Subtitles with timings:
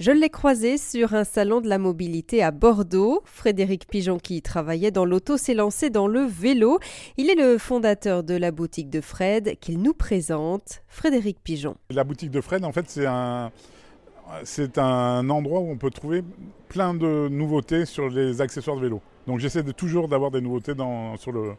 [0.00, 3.20] Je l'ai croisé sur un salon de la mobilité à Bordeaux.
[3.26, 6.78] Frédéric Pigeon, qui travaillait dans l'auto, s'est lancé dans le vélo.
[7.18, 10.80] Il est le fondateur de la boutique de Fred qu'il nous présente.
[10.88, 11.76] Frédéric Pigeon.
[11.90, 16.24] La boutique de Fred, en fait, c'est un, endroit où on peut trouver
[16.70, 19.02] plein de nouveautés sur les accessoires de vélo.
[19.26, 21.52] Donc j'essaie toujours d'avoir des nouveautés dans, sur le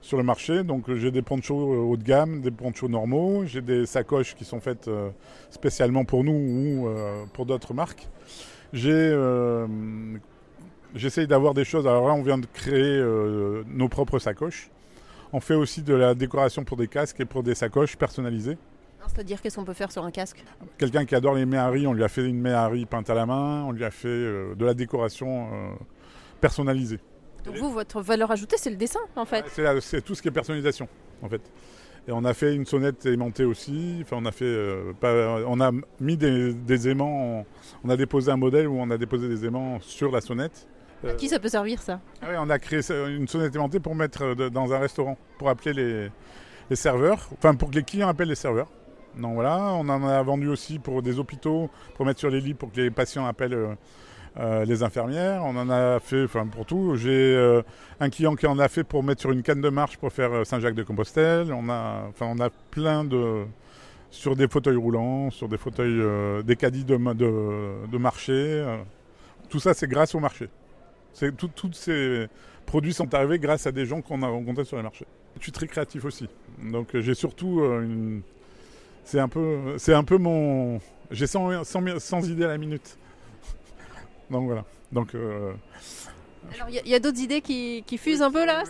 [0.00, 0.62] sur le marché.
[0.62, 4.44] Donc j'ai des ponchos euh, haut de gamme, des ponchos normaux, j'ai des sacoches qui
[4.44, 5.10] sont faites euh,
[5.50, 8.08] spécialement pour nous ou euh, pour d'autres marques.
[8.72, 9.14] J'ai
[10.94, 11.86] J'essaye d'avoir des choses.
[11.86, 13.04] Alors là, on vient de créer
[13.66, 14.70] nos propres sacoches.
[15.30, 18.56] On fait aussi de la décoration pour des casques et pour des sacoches personnalisées.
[19.06, 20.42] C'est-à-dire qu'est-ce qu'on peut faire sur un casque?
[20.78, 23.64] Quelqu'un qui adore les Méhari, on lui a fait une Méhari peinte à la main,
[23.64, 25.48] on lui a fait de la décoration
[26.40, 27.00] personnalisée.
[27.46, 29.44] Donc vous, votre valeur ajoutée, c'est le dessin, en fait
[29.80, 30.88] C'est tout ce qui est personnalisation,
[31.22, 31.42] en fait.
[32.08, 33.98] Et on a fait une sonnette aimantée aussi.
[34.02, 37.44] Enfin, on a fait, euh, on a mis des, aimants.
[37.82, 40.68] On a déposé un modèle où on a déposé des aimants sur la sonnette.
[41.06, 42.00] À qui ça peut servir ça?
[42.22, 45.48] Ah oui, On a créé une sonnette aimantée pour mettre euh, dans un restaurant, pour
[45.48, 46.10] appeler les,
[46.70, 48.68] les serveurs, enfin pour que les clients appellent les serveurs.
[49.16, 52.54] Donc voilà, on en a vendu aussi pour des hôpitaux, pour mettre sur les lits
[52.54, 53.74] pour que les patients appellent euh,
[54.38, 56.96] les infirmières, on en a fait enfin, pour tout.
[56.96, 57.62] J'ai euh,
[58.00, 60.32] un client qui en a fait pour mettre sur une canne de marche pour faire
[60.32, 61.52] euh, Saint-Jacques-de-Compostelle.
[61.52, 63.44] On a, enfin, on a plein de.
[64.10, 66.02] sur des fauteuils roulants, sur des fauteuils,
[66.44, 68.64] des caddies de, de, marché.
[69.48, 70.48] tout ça, c'est grâce au marché.
[71.36, 72.26] Tous ces
[72.66, 75.06] produits sont arrivés grâce à des gens qu'on a rencontrés sur les marchés.
[75.38, 76.28] Je suis très créatif aussi.
[76.62, 78.22] Donc j'ai surtout une.
[79.04, 80.80] C'est un, peu, c'est un peu mon.
[81.10, 82.98] J'ai 100, 100 idées à la minute.
[84.30, 84.64] Donc voilà.
[84.92, 85.52] Donc, euh,
[86.54, 88.64] alors il y a, d'autres idées qui, fusent un peu là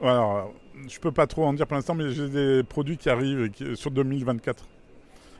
[0.00, 0.52] Alors
[0.88, 3.90] je peux pas trop en dire pour l'instant, mais j'ai des produits qui arrivent sur
[3.90, 4.64] 2024.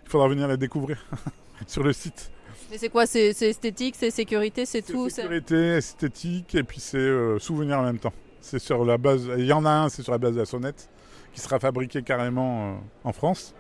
[0.05, 1.05] Il faudra venir les découvrir
[1.67, 2.31] sur le site.
[2.71, 3.07] Mais c'est quoi?
[3.07, 7.99] C'est esthétique, c'est sécurité, c'est tout Sécurité, esthétique et puis c'est euh, souvenir en même
[7.99, 8.13] temps.
[8.41, 9.29] C'est sur la base.
[9.37, 10.89] Il y en a un, c'est sur la base de la sonnette,
[11.33, 12.75] qui sera fabriqué carrément euh,
[13.05, 13.55] en France.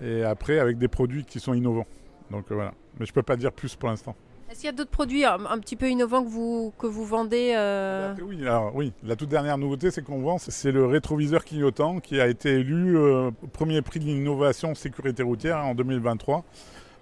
[0.00, 1.86] Et après avec des produits qui sont innovants.
[2.30, 2.74] Donc voilà.
[2.98, 4.14] Mais je peux pas dire plus pour l'instant.
[4.50, 7.52] Est-ce qu'il y a d'autres produits un, petit peu innovants que vous, que vous vendez
[7.54, 12.00] euh oui, alors, oui, la toute dernière nouveauté, c'est qu'on vend, c'est le rétroviseur clignotant
[12.00, 16.44] qui a été élu euh, premier prix de l'innovation sécurité routière en 2023.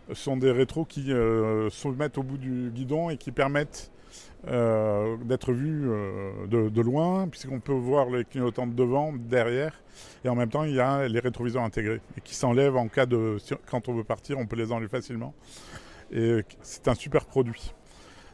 [0.09, 3.93] Ce sont des rétros qui euh, se mettent au bout du guidon et qui permettent
[4.45, 5.91] d'être vus
[6.49, 9.73] de, loin, puisqu'on peut voir les clignotants de devant, derrière,
[10.25, 13.07] et en même temps il y a les rétroviseurs intégrés, et qui s'enlèvent en cas
[13.07, 13.39] de...
[13.69, 15.35] Quand on veut partir, on peut les enlever facilement
[16.13, 17.75] et c'est un super produit.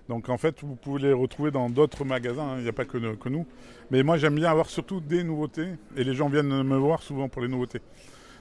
[0.08, 2.54] Donc en fait, vous pouvez les retrouver dans d'autres magasins, hein.
[2.58, 3.46] il n'y a pas que, nous.
[3.90, 7.28] Mais moi, j'aime bien avoir surtout des nouveautés, et les gens viennent me voir souvent
[7.28, 7.80] pour les nouveautés.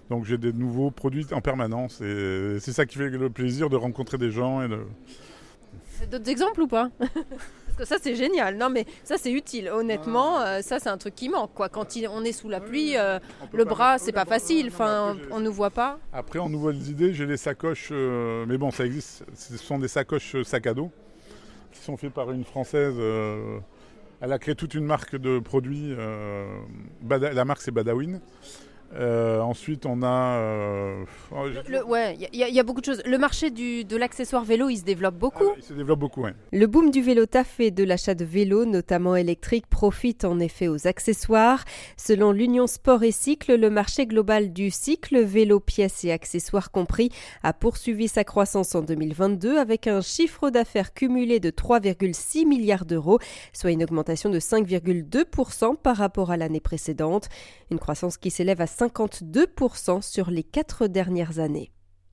[0.09, 3.78] Donc j'ai des nouveaux produits en permanence, et c'est ça qui fait le plaisir de
[3.78, 4.62] rencontrer des gens.
[4.62, 4.80] Et de...
[6.09, 6.90] D'autres exemples ou pas?
[7.84, 8.58] Ça, c'est génial.
[8.58, 9.69] Non, mais ça, c'est utile.
[9.69, 10.47] Honnêtement, ah.
[10.47, 11.53] euh, ça, c'est un truc qui manque.
[11.53, 11.69] Quoi.
[11.69, 13.19] Quand on est sous la pluie, euh,
[13.52, 14.68] le bras, c'est pas facile.
[14.68, 16.00] Enfin, on ne voit pas.
[16.14, 17.90] Après, en nouvelles idées, j'ai les sacoches.
[17.92, 19.24] Euh, mais bon, ça existe.
[19.36, 20.92] Ce sont des sacoches sac à dos
[21.72, 22.96] qui sont faites par une française.
[24.19, 25.96] elle a créé toute une marque de produits.
[27.09, 28.19] la marque, c'est Badawin.
[28.94, 30.38] Euh, ensuite, on a.
[30.40, 31.46] Euh, oh,
[31.88, 33.02] ouais, il y, a beaucoup de choses.
[33.06, 35.47] Le marché du, de l'accessoire vélo, il se développe beaucoup.
[35.50, 36.31] Ah, il se développe beaucoup, oui.
[36.52, 40.68] Le boom du vélo taf et de l'achat de vélos, notamment électriques, profite en effet
[40.68, 41.63] aux accessoires.
[41.96, 47.09] Selon l'Union Sport et Cycle, le marché global du cycle, vélo, pièces et accessoires compris,
[47.44, 53.19] a poursuivi sa croissance en 2022 avec un chiffre d'affaires cumulé de 3,6 milliards d'euros,
[53.53, 57.30] soit une augmentation de 5,2% par rapport à l'année précédente.
[57.72, 61.72] Une croissance qui s'élève à 52% sur les quatre dernières années.